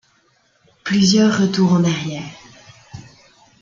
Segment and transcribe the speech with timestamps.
[0.83, 2.23] Plusieurs retours en arrière.